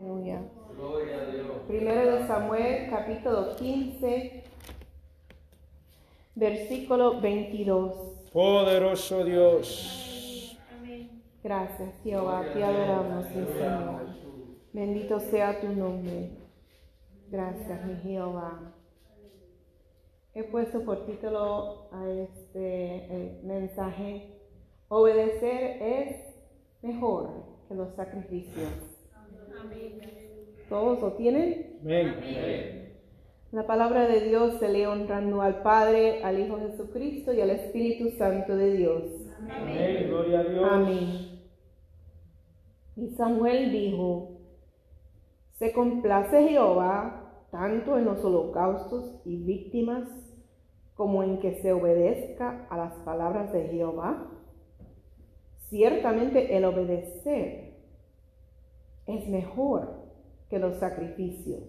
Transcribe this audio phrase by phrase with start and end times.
[0.00, 0.40] Aleluya.
[1.66, 4.44] Primero de Samuel, capítulo 15,
[6.36, 8.30] versículo 22.
[8.32, 10.56] Poderoso Dios.
[11.42, 14.06] Gracias, Jehová, te adoramos, mi Señor.
[14.72, 16.30] Bendito sea tu nombre.
[17.28, 18.72] Gracias, mi Jehová.
[20.32, 24.38] He puesto por título a este eh, mensaje,
[24.86, 26.36] obedecer es
[26.82, 28.97] mejor que los sacrificios.
[30.68, 31.78] ¿Todos lo tienen?
[31.82, 32.94] Amén.
[33.50, 38.10] La palabra de Dios se lee honrando al Padre, al Hijo Jesucristo y al Espíritu
[38.18, 39.02] Santo de Dios.
[39.50, 40.08] Amén.
[40.08, 40.68] Gloria a Dios.
[40.70, 41.40] Amén.
[42.96, 44.40] Y Samuel dijo,
[45.58, 50.08] se complace Jehová tanto en los holocaustos y víctimas
[50.94, 54.30] como en que se obedezca a las palabras de Jehová.
[55.70, 57.67] Ciertamente el obedecer
[59.08, 60.04] es mejor
[60.50, 61.62] que los sacrificios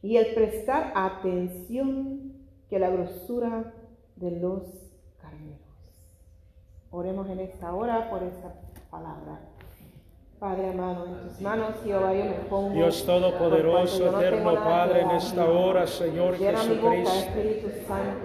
[0.00, 2.32] y el prestar atención
[2.70, 3.74] que la grosura
[4.16, 4.62] de los
[5.20, 5.60] carneros.
[6.90, 8.54] Oremos en esta hora por esta
[8.90, 9.40] palabra.
[10.42, 12.74] Padre amado, en tus manos, Jehová, yo me pongo.
[12.74, 17.30] Dios Todopoderoso, no eterno Padre, en esta hora, Señor Jesucristo.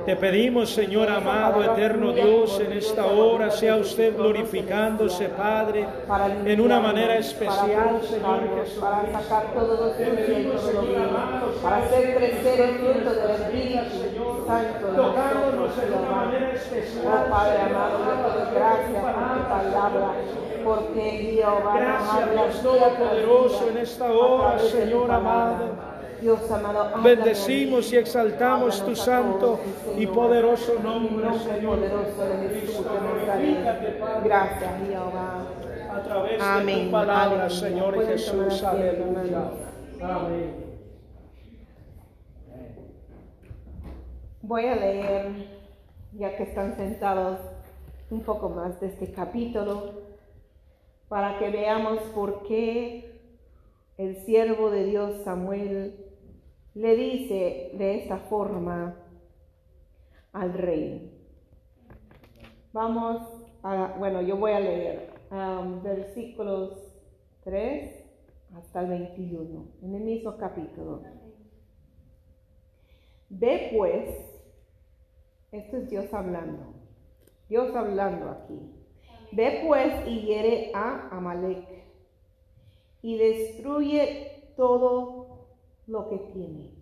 [0.04, 5.86] Te pedimos, Señor amado, eterno Dios, en esta hora sea usted glorificándose, Padre,
[6.44, 8.80] en una manera especial, Señor Jesús.
[8.82, 10.98] para sacar todo lo sucio y todo lo vil,
[11.62, 14.17] para hacer crecer el fruto del Espíritu
[14.48, 16.16] Santo Tocándonos en Jehová.
[16.16, 17.28] manera Oh especial.
[17.30, 20.12] Padre amado, yo te doy gracias por tu palabra,
[20.64, 25.98] porque Jehová Gracias, Dios Todopoderoso, en esta hora, Señor amado.
[26.22, 29.60] Dios amado, Bendecimos y exaltamos tu santo
[29.98, 31.80] y poderoso nombre, Señor.
[34.24, 35.46] Gracias, Jehová.
[35.94, 37.50] A través de tu palabra.
[37.50, 38.64] Señor Jesús.
[38.64, 39.52] Aleluya.
[40.02, 40.67] Amén.
[44.44, 45.32] Voy a leer,
[46.14, 47.40] ya que están sentados,
[48.12, 49.94] un poco más de este capítulo,
[51.10, 53.20] para que veamos por qué
[53.98, 56.06] el siervo de Dios Samuel
[56.76, 58.96] le dice de esta forma
[60.34, 61.12] al rey.
[62.74, 63.24] Vamos
[63.64, 66.78] a, bueno, yo voy a leer um, versículos
[67.44, 68.06] 3
[68.56, 71.02] hasta el 21, en el mismo capítulo.
[73.30, 74.37] Ve pues,
[75.58, 76.74] esto es Dios hablando,
[77.50, 78.60] Dios hablando aquí.
[79.32, 81.68] Ve pues y hiere a Amalek
[83.02, 85.48] y destruye todo
[85.86, 86.74] lo que tiene.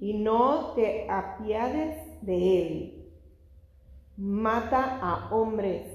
[0.00, 3.12] Y no te apiades de él.
[4.16, 5.86] Mata a hombres,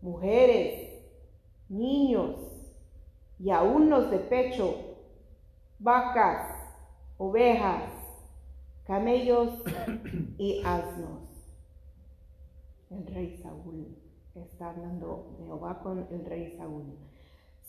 [0.00, 0.90] mujeres,
[1.68, 2.36] niños
[3.38, 4.76] y aún los de pecho,
[5.78, 6.46] vacas,
[7.16, 7.99] ovejas,
[8.90, 9.50] camellos
[10.36, 11.22] y asnos.
[12.90, 13.96] El rey Saúl
[14.34, 16.98] está hablando de Jehová con el rey Saúl.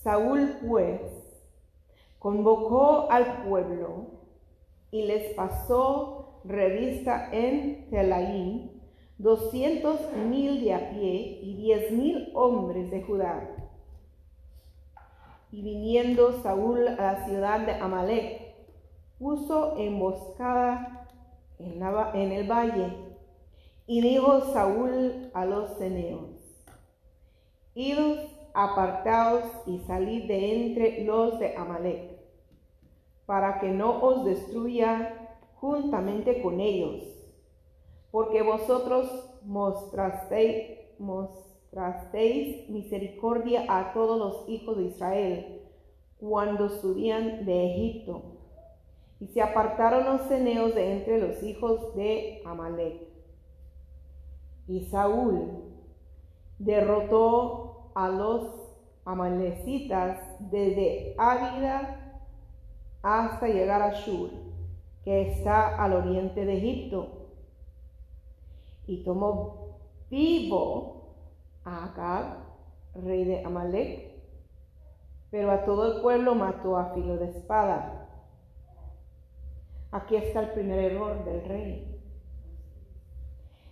[0.02, 1.00] Saúl pues
[2.18, 4.08] convocó al pueblo
[4.90, 8.82] y les pasó revista en Telaín
[9.20, 13.48] doscientos mil de a pie y diez mil hombres de Judá.
[15.52, 18.56] Y viniendo Saúl a la ciudad de Amalek,
[19.20, 20.98] puso emboscada
[21.66, 22.94] en, el valle.
[23.88, 26.30] Y dijo Saúl a los ceneos,
[27.74, 28.20] Idos
[28.54, 32.20] apartaos y salid de entre los de Amalek,
[33.26, 37.04] para que no os destruya juntamente con ellos,
[38.12, 45.62] porque vosotros mostrasteis, mostrasteis misericordia a todos los hijos de Israel
[46.20, 48.41] cuando subían de Egipto.
[49.22, 53.08] Y se apartaron los ceneos de entre los hijos de Amalek.
[54.68, 55.64] Y Saúl
[56.58, 58.48] derrotó a los
[59.06, 62.24] amalecitas desde Ávida
[63.04, 64.32] hasta llegar a Shur,
[65.04, 67.28] que está al oriente de Egipto.
[68.88, 69.78] Y tomó
[70.10, 71.16] vivo
[71.64, 72.38] a Agag,
[72.96, 74.20] rey de Amalek,
[75.30, 78.01] pero a todo el pueblo mató a filo de espada.
[79.92, 82.02] Aquí está el primer error del rey.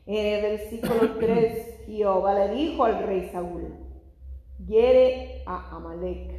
[0.06, 3.76] En el versículo 3, Jehová le dijo al rey Saúl,
[4.66, 6.32] hiere a Amalek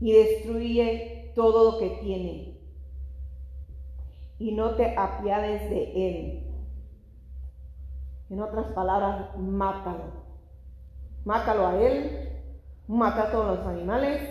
[0.00, 2.58] y destruye todo lo que tiene
[4.38, 6.42] y no te apiades de él.
[8.28, 10.26] En otras palabras, mátalo.
[11.24, 12.26] Mátalo a él
[12.88, 14.22] Mata a todos los animales,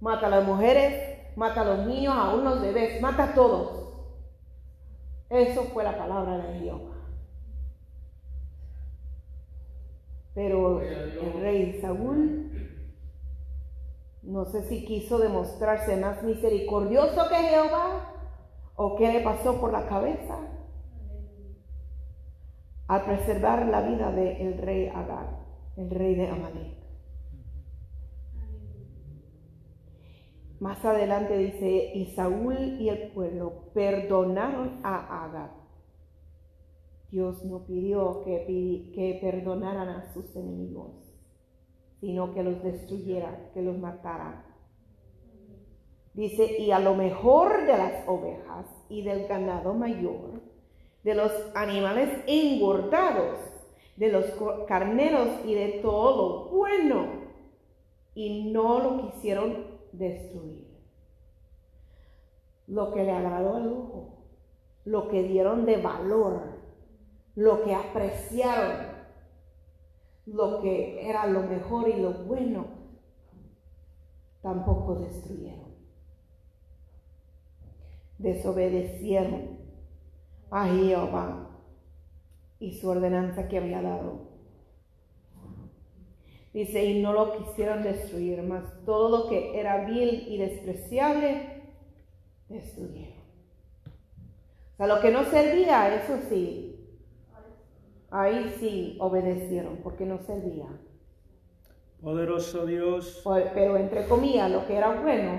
[0.00, 3.88] mata a las mujeres, mata a los niños, a los bebés, mata a todos.
[5.30, 6.96] Eso fue la palabra de Jehová.
[10.34, 12.50] Pero el rey Saúl,
[14.22, 18.14] no sé si quiso demostrarse más misericordioso que Jehová
[18.74, 20.38] o qué le pasó por la cabeza
[22.88, 25.44] al preservar la vida del rey Agar,
[25.76, 26.77] el rey de Amalek.
[30.60, 35.52] Más adelante dice, y Saúl y el pueblo perdonaron a Agar.
[37.10, 38.44] Dios no pidió que,
[38.92, 40.92] que perdonaran a sus enemigos,
[42.00, 44.44] sino que los destruyera, que los matara.
[46.12, 50.42] Dice, y a lo mejor de las ovejas y del ganado mayor,
[51.04, 53.38] de los animales engordados,
[53.96, 54.26] de los
[54.66, 57.06] carneros y de todo lo bueno,
[58.14, 60.68] y no lo quisieron destruir.
[62.66, 64.18] Lo que le agradó al ojo,
[64.84, 66.58] lo que dieron de valor,
[67.34, 68.86] lo que apreciaron,
[70.26, 72.66] lo que era lo mejor y lo bueno,
[74.42, 75.68] tampoco destruyeron.
[78.18, 79.58] Desobedecieron
[80.50, 81.48] a Jehová
[82.58, 84.27] y su ordenanza que había dado.
[86.52, 91.62] Dice, y no lo quisieron destruir, mas todo lo que era vil y despreciable,
[92.48, 93.18] destruyeron.
[94.72, 96.88] O sea, lo que no servía, eso sí,
[98.10, 100.66] ahí sí obedecieron, porque no servía.
[102.00, 103.22] Poderoso Dios.
[103.54, 105.38] Pero entre comillas, lo que era bueno,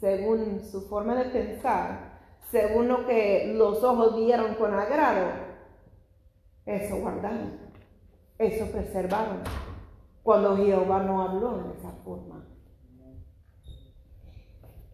[0.00, 2.18] según su forma de pensar,
[2.50, 5.28] según lo que los ojos vieron con agrado,
[6.66, 7.58] eso guardaron,
[8.38, 9.42] eso preservaron
[10.22, 12.46] cuando Jehová no habló de esa forma.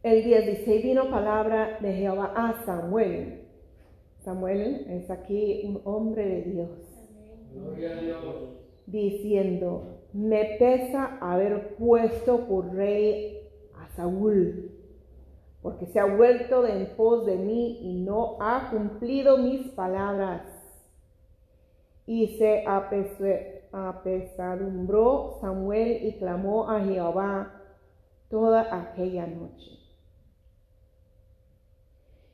[0.03, 3.43] El 16 vino palabra de Jehová a Samuel.
[4.21, 6.71] Samuel es aquí un hombre de Dios.
[8.87, 14.71] Diciendo, me pesa haber puesto por rey a Saúl,
[15.61, 20.43] porque se ha vuelto de en pos de mí y no ha cumplido mis palabras.
[22.07, 23.25] Y se apesó
[23.73, 27.63] apesadumbró Samuel y clamó a Jehová
[28.29, 29.73] toda aquella noche.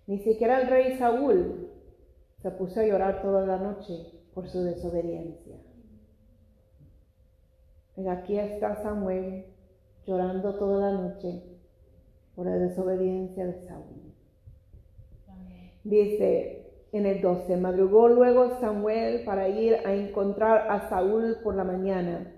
[0.06, 1.70] Ni siquiera el rey Saúl
[2.38, 5.56] se puso a llorar toda la noche por su desobediencia.
[7.96, 9.46] Y aquí está Samuel
[10.06, 11.42] llorando toda la noche
[12.34, 14.12] por la desobediencia de Saúl.
[15.84, 16.61] Dice,
[16.92, 17.56] en el 12.
[17.56, 22.32] Madrugó luego Samuel para ir a encontrar a Saúl por la mañana.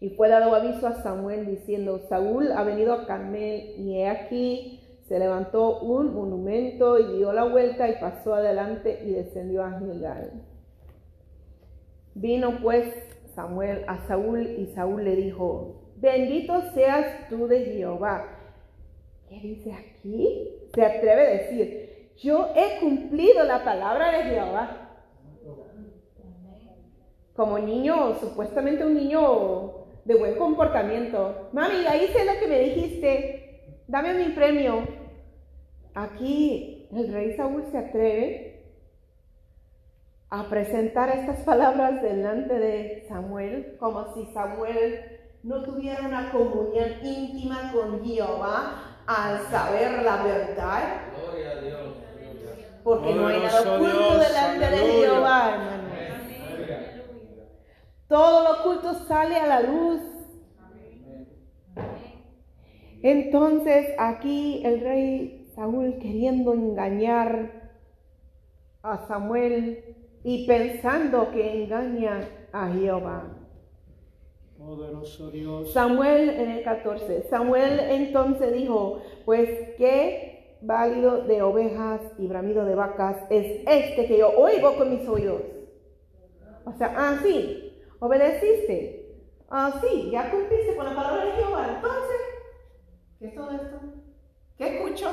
[0.00, 4.80] Y fue dado aviso a Samuel diciendo, Saúl ha venido a Carmel y he aquí
[5.08, 10.32] se levantó un monumento y dio la vuelta y pasó adelante y descendió a Gilgal.
[12.14, 12.86] Vino pues
[13.34, 18.24] Samuel a Saúl y Saúl le dijo, bendito seas tú de Jehová.
[19.28, 20.48] ¿Qué dice aquí?
[20.74, 21.83] Se atreve a decir,
[22.18, 24.80] yo he cumplido la palabra de Jehová.
[27.34, 31.48] Como niño, supuestamente un niño de buen comportamiento.
[31.52, 33.80] Mami, ahí hice lo que me dijiste.
[33.88, 34.86] Dame mi premio.
[35.94, 38.54] Aquí el rey Saúl se atreve
[40.30, 45.00] a presentar estas palabras delante de Samuel, como si Samuel
[45.42, 50.82] no tuviera una comunión íntima con Jehová al saber la verdad.
[51.16, 51.83] Gloria a Dios
[52.84, 55.84] porque no hay nada oculto delante de Jehová, hermano.
[58.06, 60.02] Todo lo oculto sale a la luz.
[63.02, 67.72] Entonces aquí el rey Saúl queriendo engañar
[68.82, 73.24] a Samuel y pensando que engaña a Jehová.
[74.58, 75.72] Poderoso Dios.
[75.72, 77.24] Samuel en el 14.
[77.28, 80.33] Samuel entonces dijo, pues que
[80.66, 85.42] válido de ovejas y bramido de vacas es este que yo oigo con mis oídos.
[86.64, 89.04] O sea, ah, sí, obedeciste.
[89.50, 89.80] Ah,
[90.10, 91.66] ya cumpliste con la palabra de Jehová.
[91.76, 92.20] Entonces,
[93.18, 93.80] ¿qué es todo esto?
[94.56, 95.10] ¿Qué escucho?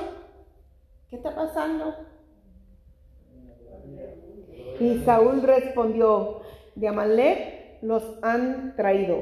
[1.10, 1.93] ¿Qué está pasando?
[4.79, 6.41] Y Saúl respondió,
[6.75, 9.17] de Amalek los han traído.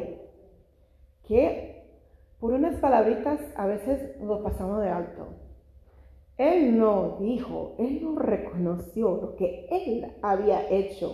[1.28, 1.84] Que
[2.40, 5.39] por unas palabritas a veces lo pasamos de alto.
[6.40, 11.14] Él no dijo, él no reconoció lo que él había hecho.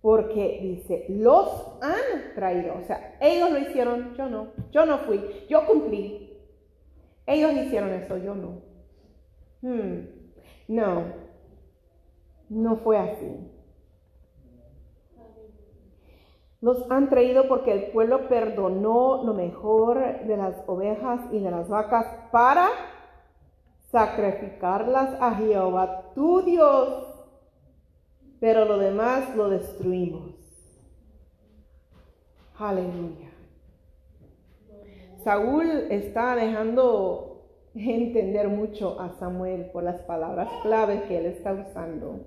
[0.00, 2.74] Porque dice, los han traído.
[2.82, 4.48] O sea, ellos lo hicieron, yo no.
[4.72, 6.38] Yo no fui, yo cumplí.
[7.26, 8.62] Ellos hicieron eso, yo no.
[9.60, 10.06] Hmm,
[10.68, 11.02] no,
[12.48, 13.52] no fue así.
[16.62, 21.68] Los han traído porque el pueblo perdonó lo mejor de las ovejas y de las
[21.68, 22.70] vacas para
[23.90, 27.04] sacrificarlas a Jehová, tu Dios.
[28.40, 30.34] Pero lo demás lo destruimos.
[32.58, 33.30] Aleluya.
[35.22, 37.36] Saúl está dejando
[37.74, 42.26] entender mucho a Samuel por las palabras claves que él está usando.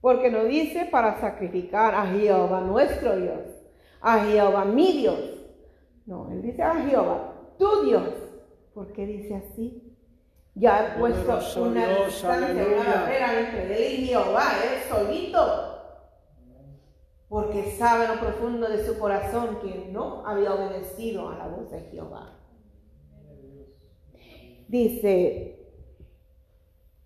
[0.00, 3.40] Porque no dice para sacrificar a Jehová nuestro Dios,
[4.00, 5.20] a Jehová mi Dios.
[6.04, 8.08] No, él dice a Jehová, tu Dios.
[8.74, 9.81] ¿Por qué dice así?
[10.54, 15.68] Ya he puesto una distancia, una barrera entre él y Jehová, él solito.
[17.28, 21.80] Porque sabe lo profundo de su corazón que no había obedecido a la voz de
[21.80, 22.38] Jehová.
[24.68, 25.62] Dice,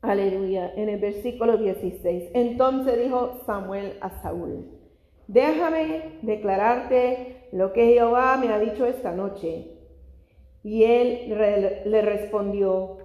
[0.06, 0.72] Aleluya.
[0.76, 2.30] En el versículo 16.
[2.34, 4.70] Entonces dijo Samuel a Saúl,
[5.26, 9.72] déjame declararte lo que Jehová me ha dicho esta noche.
[10.62, 11.28] Y él
[11.86, 12.98] le respondió,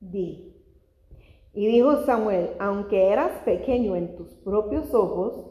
[0.00, 0.54] di.
[1.52, 5.46] Y dijo Samuel, aunque eras pequeño en tus propios ojos,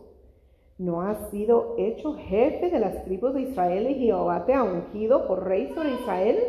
[0.77, 5.27] no has sido hecho jefe de las tribus de Israel y Jehová te ha ungido
[5.27, 6.39] por rey sobre Israel.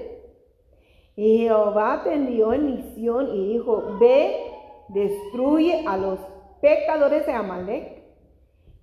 [1.16, 4.36] Y Jehová te envió en misión y dijo, ve,
[4.88, 6.20] destruye a los
[6.60, 8.02] pecadores de Amalek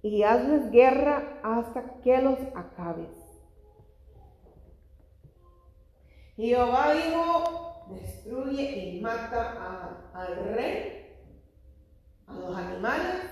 [0.01, 3.09] y hazles guerra hasta que los acabes.
[6.35, 11.17] Jehová dijo, destruye y mata al rey,
[12.27, 13.29] a los animales,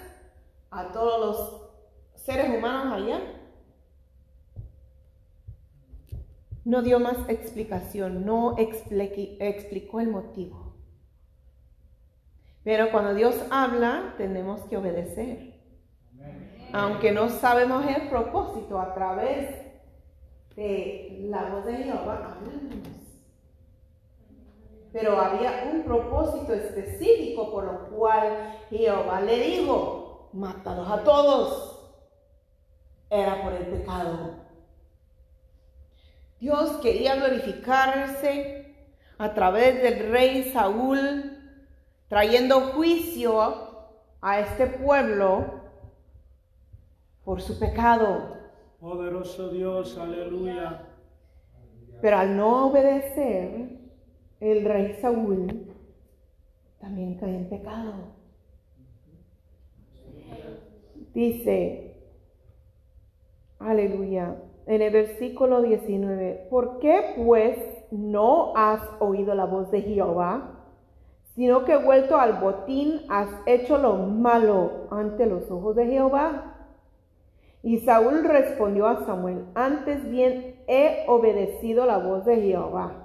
[0.71, 3.21] a todos los seres humanos allá
[6.65, 10.77] No dio más explicación, no explicó el motivo.
[12.63, 15.61] Pero cuando Dios habla, tenemos que obedecer.
[16.71, 19.49] Aunque no sabemos el propósito a través
[20.55, 22.37] de la voz de Jehová,
[24.93, 31.79] Pero había un propósito específico por lo cual Jehová le dijo, mátalos a todos.
[33.09, 34.43] Era por el pecado
[36.43, 38.75] Dios quería glorificarse
[39.17, 41.37] a través del rey Saúl,
[42.09, 43.87] trayendo juicio
[44.19, 45.61] a este pueblo
[47.23, 48.35] por su pecado.
[48.81, 50.81] Poderoso Dios, aleluya.
[52.01, 53.79] Pero al no obedecer,
[54.43, 55.73] el rey Saúl
[56.79, 57.93] también cae en pecado.
[61.13, 61.95] Dice,
[63.57, 64.35] aleluya,
[64.65, 67.57] en el versículo 19, ¿por qué pues
[67.91, 70.59] no has oído la voz de Jehová?
[71.35, 76.57] Sino que vuelto al botín has hecho lo malo ante los ojos de Jehová.
[77.61, 83.02] Y Saúl respondió a Samuel, antes bien he obedecido la voz de Jehová.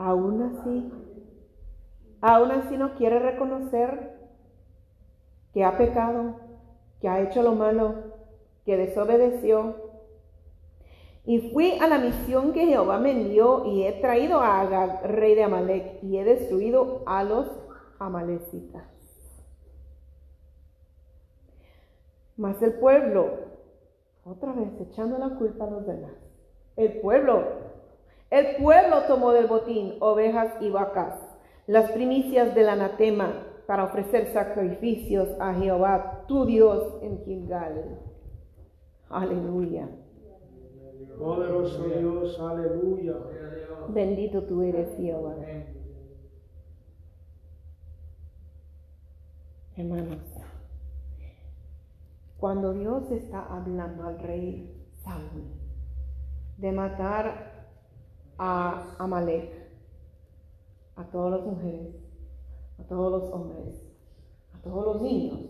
[0.00, 0.90] Aún así,
[2.22, 4.18] aún así no quiere reconocer
[5.52, 6.36] que ha pecado,
[7.02, 7.96] que ha hecho lo malo
[8.64, 9.74] que desobedeció.
[11.26, 15.34] Y fui a la misión que Jehová me envió y he traído a Agag, rey
[15.34, 17.46] de Amalek, y he destruido a los
[17.98, 18.84] amalecitas.
[22.38, 23.32] Mas el pueblo,
[24.24, 26.14] otra vez echando la culpa a los demás,
[26.76, 27.69] el pueblo,
[28.30, 31.14] el pueblo tomó del botín ovejas y vacas,
[31.66, 38.00] las primicias del anatema, para ofrecer sacrificios a Jehová, tu Dios, en Gilgal.
[39.08, 39.88] Aleluya.
[41.18, 43.14] Poderoso Dios, aleluya.
[43.88, 45.36] Bendito tú eres, Jehová.
[49.76, 50.18] Hermanos,
[52.38, 55.44] cuando Dios está hablando al rey Saúl
[56.58, 57.59] de matar
[58.42, 59.52] a Amalek,
[60.96, 61.94] a todas las mujeres,
[62.78, 63.82] a todos los hombres,
[64.54, 65.40] a todos los niños,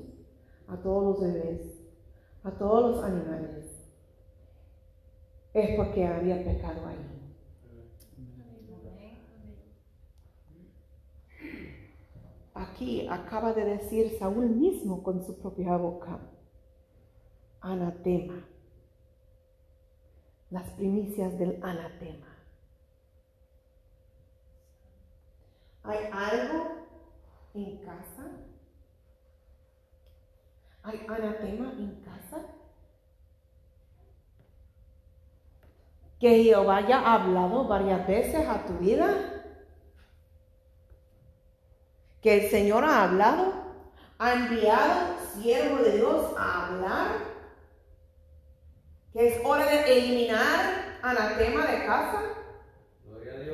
[0.67, 1.89] a todos los bebés,
[2.43, 3.89] a todos los animales,
[5.55, 7.07] es porque había pecado ahí.
[12.55, 16.19] Aquí acaba de decir Saúl mismo con su propia boca,
[17.61, 18.45] anatema,
[20.51, 22.30] las primicias del anatema.
[25.83, 26.87] ¿Hay algo
[27.55, 28.31] en casa
[30.83, 32.39] ¿Hay anatema en casa?
[36.19, 39.45] Que Jehová haya hablado varias veces a tu vida.
[42.23, 43.53] Que el Señor ha hablado,
[44.19, 47.11] ha enviado siervo de Dios a hablar.
[49.13, 52.23] Que es hora de eliminar anatema de casa.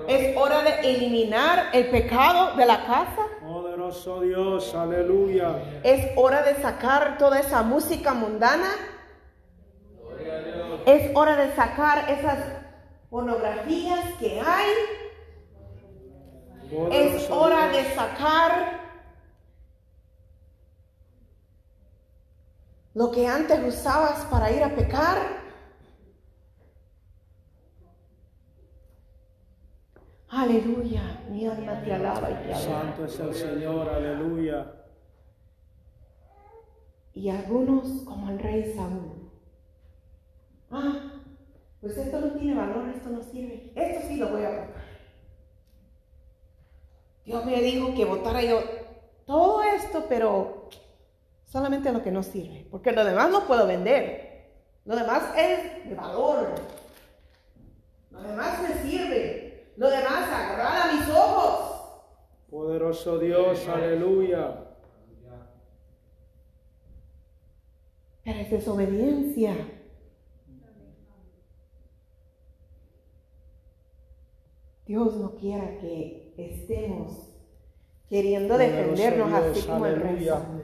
[0.09, 3.27] Es hora de eliminar el pecado de la casa.
[3.41, 5.81] Poderoso Dios, aleluya.
[5.83, 8.71] Es hora de sacar toda esa música mundana.
[10.87, 12.39] Es hora de sacar esas
[13.11, 14.71] pornografías que hay.
[16.93, 17.85] Es hora Dios.
[17.85, 18.81] de sacar
[22.95, 25.46] lo que antes usabas para ir a pecar.
[30.37, 31.01] Aleluya,
[31.31, 32.83] mi alma te alaba y te adora.
[32.83, 34.71] Santo es el Señor, aleluya.
[37.15, 39.31] Y algunos como el rey Saúl.
[40.71, 41.23] Ah,
[41.81, 43.73] pues esto no tiene valor, esto no sirve.
[43.75, 44.85] Esto sí lo voy a votar.
[47.25, 48.61] Dios me dijo que votara yo
[49.25, 50.69] todo esto, pero
[51.47, 52.69] solamente lo que no sirve.
[52.71, 54.53] Porque lo demás lo puedo vender.
[54.85, 56.49] Lo demás es de valor.
[58.11, 59.46] Lo demás me sirve.
[59.77, 61.67] Lo demás agrada a mis ojos.
[62.51, 64.63] Poderoso Dios, aleluya.
[68.25, 69.55] Pero es desobediencia.
[74.87, 77.29] Dios no quiera que estemos
[78.09, 80.25] queriendo defendernos así como el.
[80.25, 80.63] Saúl.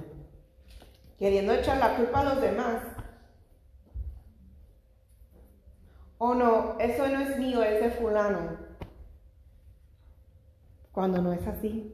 [1.18, 2.82] Queriendo echar la culpa a los demás.
[6.18, 8.71] Oh no, eso no es mío, es de fulano.
[10.92, 11.92] Cuando no es así.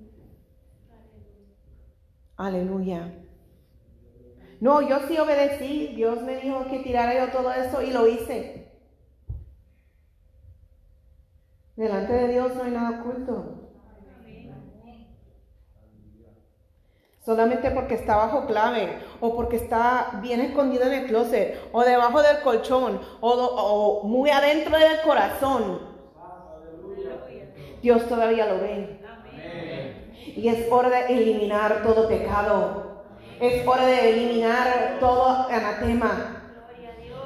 [2.36, 3.14] Aleluya.
[4.60, 5.94] No, yo sí obedecí.
[5.94, 8.72] Dios me dijo que tirara yo todo eso y lo hice.
[11.76, 13.54] Delante de Dios no hay nada oculto.
[17.24, 22.22] Solamente porque está bajo clave o porque está bien escondido en el closet o debajo
[22.22, 25.87] del colchón o, o muy adentro del corazón.
[27.82, 28.98] Dios todavía lo ve.
[30.36, 33.04] Y es hora de eliminar todo pecado.
[33.40, 36.42] Es hora de eliminar todo anatema.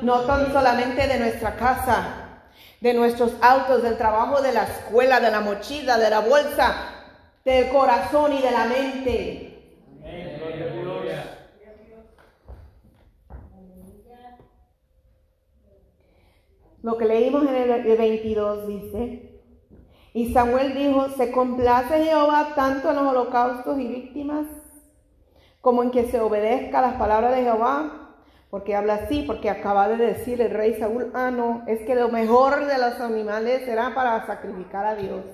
[0.00, 2.42] No tan solamente de nuestra casa,
[2.80, 6.74] de nuestros autos, del trabajo, de la escuela, de la mochila, de la bolsa,
[7.44, 9.48] del corazón y de la mente.
[10.02, 10.32] Amén.
[16.82, 19.31] Lo que leímos en el 22 dice,
[20.14, 24.46] y Samuel dijo, se complace Jehová tanto en los holocaustos y víctimas
[25.62, 28.16] como en que se obedezca las palabras de Jehová,
[28.50, 32.08] porque habla así, porque acaba de decir el rey Saúl, ah no, es que lo
[32.08, 35.24] mejor de los animales será para sacrificar a Dios.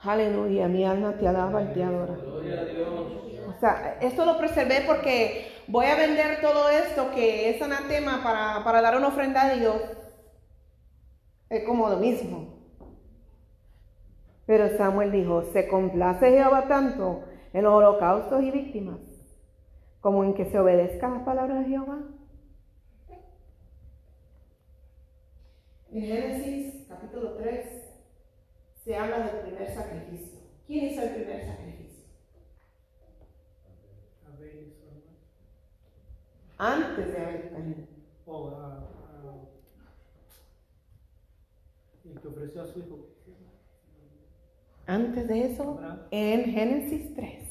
[0.00, 2.14] Aleluya, mi alma te alaba y te adora.
[3.48, 8.62] O sea, esto lo preservé porque voy a vender todo esto que es anatema para,
[8.64, 9.76] para dar una ofrenda a Dios.
[11.48, 12.54] Es como lo mismo.
[14.46, 18.98] Pero Samuel dijo, se complace Jehová tanto en los holocaustos y víctimas
[20.00, 21.98] como en que se obedezcan las palabras de Jehová.
[25.92, 27.84] En Génesis capítulo 3
[28.84, 30.40] se habla del primer sacrificio.
[30.66, 32.04] ¿Quién hizo el primer sacrificio?
[34.26, 35.16] Abel y su hermano.
[36.58, 37.88] Antes de Abel y Caín.
[38.26, 38.90] Oh, ah,
[39.24, 39.34] ah.
[42.14, 43.08] Y que ofreció a su hijo.
[44.86, 47.48] Antes de eso, en Génesis 3,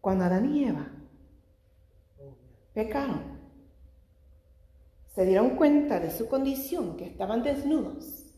[0.00, 0.88] cuando Adán y Eva
[2.74, 3.38] pecaron,
[5.14, 8.34] se dieron cuenta de su condición, que estaban desnudos,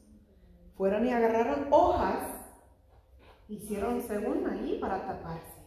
[0.77, 2.27] fueron y agarraron hojas,
[3.49, 5.61] hicieron según ahí para taparse.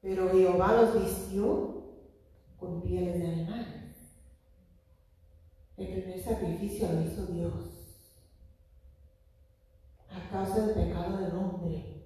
[0.00, 1.84] Pero Jehová los vistió
[2.58, 3.83] con pieles de animales.
[5.76, 7.84] El primer sacrificio lo hizo Dios
[10.08, 12.04] a causa del pecado del hombre.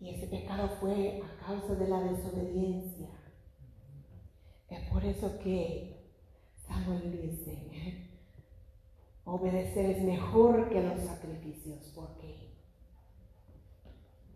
[0.00, 3.08] Y ese pecado fue a causa de la desobediencia.
[4.70, 6.14] Es por eso que
[6.66, 8.08] Samuel dice,
[9.24, 12.47] obedecer es mejor que los sacrificios, porque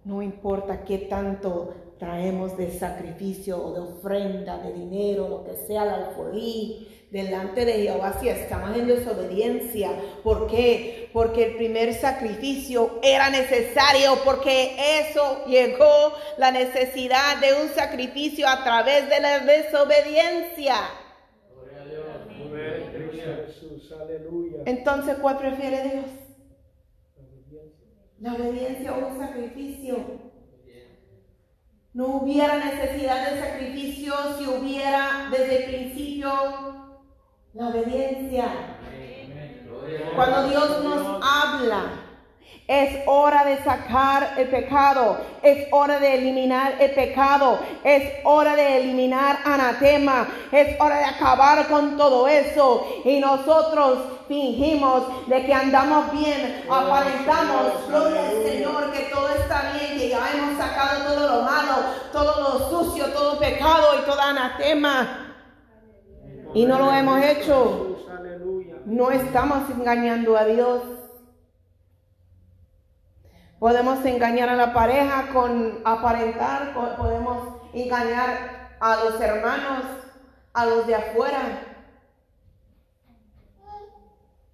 [0.04, 5.84] No importa qué tanto traemos de sacrificio o de ofrenda, de dinero, lo que sea,
[5.84, 9.90] la alfolí, delante de Jehová si estamos en desobediencia.
[10.24, 11.10] ¿Por qué?
[11.12, 18.64] Porque el primer sacrificio era necesario, porque eso llegó la necesidad de un sacrificio a
[18.64, 20.74] través de la desobediencia.
[24.64, 26.21] Entonces, ¿cuál prefiere Dios?
[28.22, 29.96] La obediencia o un sacrificio.
[31.92, 36.32] No hubiera necesidad de sacrificio si hubiera desde el principio
[37.52, 38.78] la obediencia.
[40.14, 42.01] Cuando Dios nos habla,
[42.72, 48.78] es hora de sacar el pecado, es hora de eliminar el pecado, es hora de
[48.78, 52.86] eliminar anatema, es hora de acabar con todo eso.
[53.04, 59.98] Y nosotros fingimos de que andamos bien, aparentamos, gloria al Señor, que todo está bien,
[59.98, 61.74] que ya hemos sacado todo lo malo,
[62.10, 65.34] todo lo sucio, todo pecado y toda anatema.
[66.54, 67.88] Y no lo hemos hecho.
[68.86, 71.01] No estamos engañando a Dios.
[73.62, 79.84] Podemos engañar a la pareja con aparentar, podemos engañar a los hermanos,
[80.52, 81.60] a los de afuera.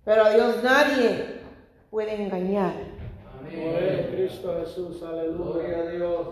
[0.04, 1.40] Pero a Dios nadie
[1.90, 2.74] puede engañar.
[3.40, 4.08] Amén.
[4.10, 5.90] Cristo Jesús, aleluya.
[5.90, 6.28] Dios.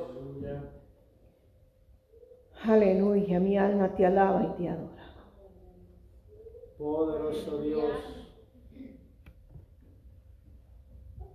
[2.63, 5.15] Aleluya, mi alma te alaba y te adora.
[6.77, 8.26] Poderoso Dios.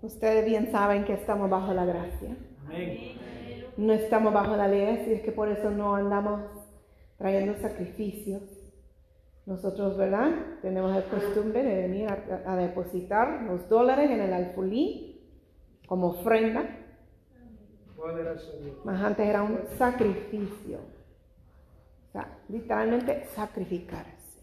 [0.02, 2.36] Ustedes bien saben que estamos bajo la gracia.
[3.78, 6.42] No estamos bajo la ley, así es que por eso no andamos
[7.18, 8.42] trayendo sacrificios.
[9.46, 10.32] Nosotros, ¿verdad?
[10.62, 15.22] Tenemos la costumbre de venir a, depositar los dólares en el alfulí
[15.88, 16.64] como ofrenda.
[18.84, 20.80] Más antes era un sacrificio.
[22.10, 24.42] O sea, literalmente sacrificarse.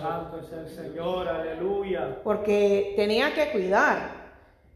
[0.00, 2.20] Santo es el Señor, aleluya.
[2.22, 4.26] Porque tenía que cuidar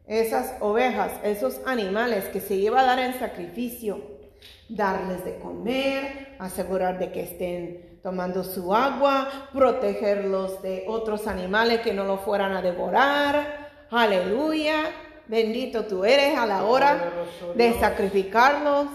[0.06, 4.00] esas ovejas, esos animales que se iba a dar en sacrificio,
[4.68, 11.92] darles de comer, asegurar de que estén tomando su agua, protegerlos de otros animales que
[11.92, 13.86] no lo fueran a devorar.
[13.90, 14.90] Aleluya.
[15.28, 17.12] Bendito tú eres a la hora
[17.54, 18.88] de sacrificarlos.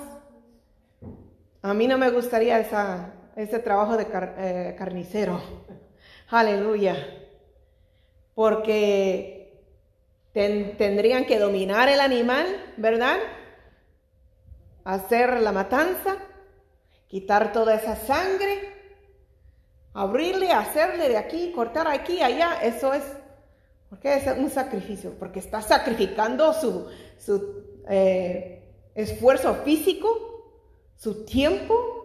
[1.62, 5.42] A mí no me gustaría esa, ese trabajo de eh, carnicero.
[6.30, 6.96] Aleluya.
[8.34, 9.64] Porque
[10.34, 12.46] tendrían que dominar el animal,
[12.76, 13.18] ¿verdad?
[14.84, 16.18] Hacer la matanza,
[17.08, 18.74] quitar toda esa sangre,
[19.94, 22.60] abrirle, hacerle de aquí, cortar aquí, allá.
[22.62, 23.04] Eso es,
[23.90, 28.62] porque es un sacrificio, porque está sacrificando su, su eh,
[28.94, 30.10] esfuerzo físico,
[30.98, 32.05] su tiempo,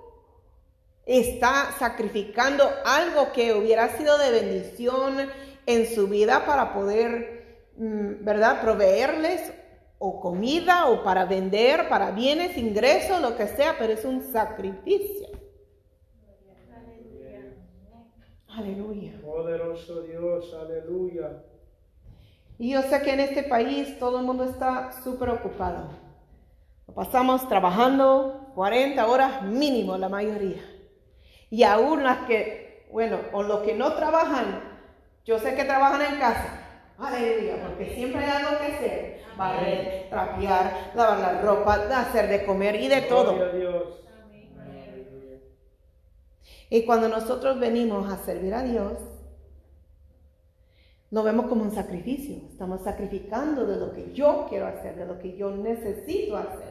[1.18, 5.16] está sacrificando algo que hubiera sido de bendición
[5.66, 9.52] en su vida para poder, mm, ¿verdad?, proveerles
[9.98, 15.26] o comida o para vender, para bienes, ingresos, lo que sea, pero es un sacrificio.
[18.46, 19.20] Aleluya.
[19.20, 21.42] Poderoso Dios, aleluya.
[22.56, 25.88] Y yo sé que en este país todo el mundo está súper ocupado.
[26.94, 30.79] Pasamos trabajando 40 horas mínimo la mayoría.
[31.50, 34.62] Y aún las que, bueno, o los que no trabajan,
[35.24, 36.60] yo sé que trabajan en casa.
[36.96, 39.20] Aleluya, porque siempre hay algo que hacer.
[39.36, 43.36] Barrer, trapear, lavar la ropa, hacer de comer y de todo.
[46.68, 48.92] Y cuando nosotros venimos a servir a Dios,
[51.10, 52.36] lo vemos como un sacrificio.
[52.48, 56.69] Estamos sacrificando de lo que yo quiero hacer, de lo que yo necesito hacer.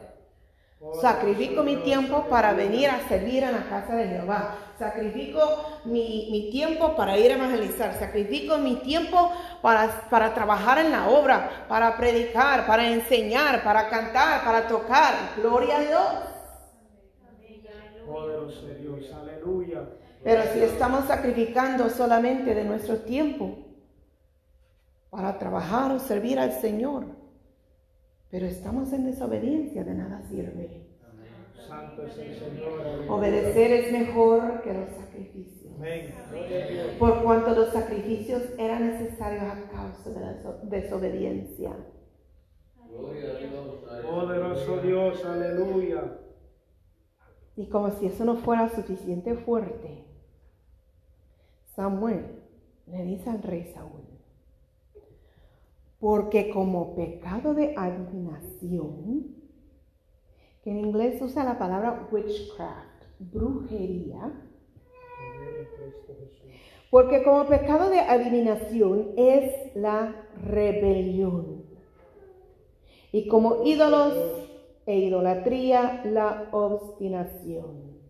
[0.98, 4.54] Sacrifico mi tiempo para venir a servir en la casa de Jehová.
[4.78, 5.40] Sacrifico
[5.84, 7.98] mi, tiempo para ir a evangelizar.
[7.98, 14.42] Sacrifico mi tiempo para, para trabajar en la obra, para predicar, para enseñar, para cantar,
[14.42, 15.12] para tocar.
[15.36, 16.30] Gloria a Dios.
[18.80, 19.86] Dios, aleluya.
[20.24, 23.58] Pero si estamos sacrificando solamente de nuestro tiempo
[25.10, 27.19] para trabajar o servir al Señor,
[28.30, 30.86] pero estamos en desobediencia, de nada sirve.
[33.08, 35.74] Obedecer es mejor que los sacrificios.
[36.98, 41.72] Por cuanto los sacrificios eran necesarios a causa de la desobediencia.
[44.02, 46.18] Poderoso Dios, aleluya.
[47.56, 50.04] Y como si eso no fuera suficiente fuerte,
[51.74, 52.42] Samuel
[52.86, 54.09] le dice al rey Saúl,
[56.00, 59.36] Porque como pecado de adivinación,
[60.62, 64.32] que en inglés usa la palabra witchcraft, brujería,
[66.90, 71.64] porque como pecado de adivinación es la rebelión.
[73.12, 74.14] Y como ídolos
[74.86, 78.00] e idolatría, la obstinación.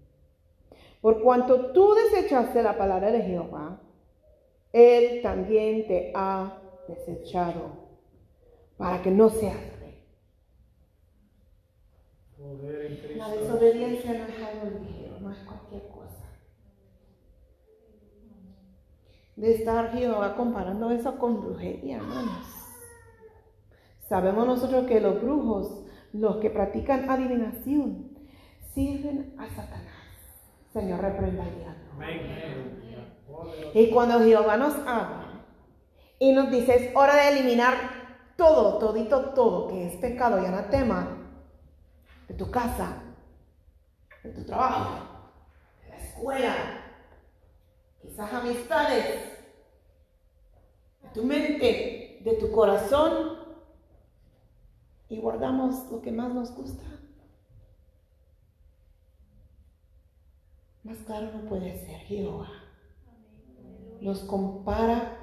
[1.02, 3.80] Por cuanto tú desechaste la palabra de Jehová,
[4.72, 6.59] Él también te ha
[6.90, 7.70] desechado
[8.76, 10.04] para que no seas rey.
[13.16, 16.00] La desobediencia no es algo ligero, no es cualquier cosa.
[19.40, 22.44] de estar Jehová comparando eso con brujería, hermanos.
[24.06, 28.10] Sabemos nosotros que los brujos, los que practican adivinación,
[28.74, 29.88] sirven a Satanás.
[30.74, 31.44] Señor, reprenda
[33.72, 35.29] Y cuando Jehová nos habla
[36.20, 37.74] y nos dice, es hora de eliminar
[38.36, 41.16] todo, todito, todo que es pecado y anatema
[42.28, 43.02] de tu casa,
[44.22, 45.30] de tu trabajo,
[45.82, 46.54] de la escuela,
[48.02, 49.06] quizás amistades,
[51.02, 53.40] de tu mente, de tu corazón,
[55.08, 56.84] y guardamos lo que más nos gusta.
[60.84, 62.48] Más claro no puede ser Jehová.
[64.00, 65.19] Los compara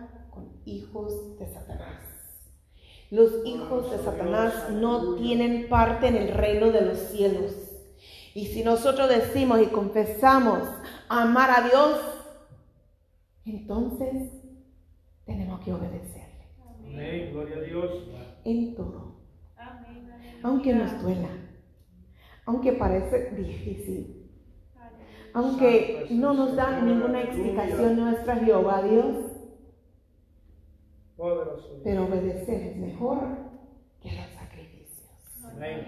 [0.67, 2.03] hijos de Satanás.
[3.10, 7.56] Los hijos de Satanás no tienen parte en el reino de los cielos.
[8.36, 10.60] Y si nosotros decimos y confesamos
[11.08, 11.99] amar a Dios,
[13.45, 14.30] entonces
[15.25, 16.47] tenemos que obedecerle.
[16.86, 17.91] Amén, gloria a Dios.
[18.43, 19.15] En todo.
[20.43, 21.30] Aunque nos duela,
[22.45, 24.30] aunque parece difícil,
[25.34, 29.37] aunque no nos da ninguna explicación nuestra Jehová Dios,
[31.84, 33.19] pero obedecer es mejor
[34.01, 35.10] que los sacrificios.
[35.43, 35.86] Amén.